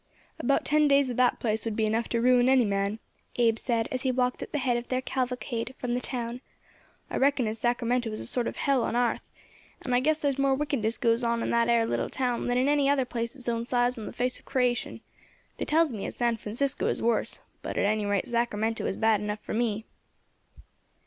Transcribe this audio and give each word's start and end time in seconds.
"About 0.39 0.65
ten 0.65 0.87
days 0.87 1.11
of 1.11 1.17
that 1.17 1.39
place 1.39 1.63
would 1.63 1.75
be 1.75 1.85
enough 1.85 2.09
to 2.09 2.19
ruin 2.19 2.49
any 2.49 2.65
man," 2.65 2.97
Abe 3.35 3.59
said, 3.59 3.87
as 3.91 4.01
they 4.01 4.09
walked 4.11 4.41
at 4.41 4.51
the 4.51 4.57
head 4.57 4.75
of 4.75 4.87
their 4.87 4.99
cavalcade 4.99 5.75
from 5.77 5.93
the 5.93 5.99
town. 5.99 6.41
"I 7.11 7.17
reckon 7.17 7.45
as 7.45 7.59
Sacramento 7.59 8.09
is 8.11 8.19
a 8.19 8.25
sort 8.25 8.47
of 8.47 8.55
hell 8.55 8.81
on 8.81 8.95
arth, 8.95 9.21
and 9.85 10.03
guess 10.03 10.17
there's 10.17 10.39
more 10.39 10.55
wickedness 10.55 10.97
goes 10.97 11.23
on 11.23 11.43
in 11.43 11.51
that 11.51 11.69
ere 11.69 11.85
little 11.85 12.09
town 12.09 12.47
than 12.47 12.57
in 12.57 12.67
any 12.67 12.89
other 12.89 13.05
place 13.05 13.35
its 13.35 13.47
own 13.47 13.63
size 13.63 13.95
on 13.95 14.07
the 14.07 14.11
face 14.11 14.39
of 14.39 14.45
creation. 14.45 15.01
They 15.57 15.65
tells 15.65 15.91
me 15.91 16.07
as 16.07 16.15
San 16.15 16.37
Francisco 16.37 16.87
is 16.87 16.99
worse, 16.99 17.37
but 17.61 17.77
at 17.77 17.85
any 17.85 18.07
rate 18.07 18.27
Sacramento 18.27 18.83
is 18.87 18.97
bad 18.97 19.21
enough 19.21 19.41
for 19.43 19.53
me." 19.53 19.85